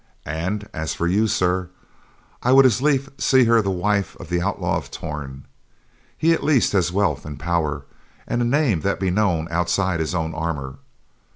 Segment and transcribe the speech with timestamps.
[0.25, 1.69] And as for you, sir,
[2.41, 5.45] I would as lief see her the wife of the Outlaw of Torn.
[6.17, 7.85] He, at least, has wealth and power,
[8.27, 10.79] and a name that be known outside his own armor.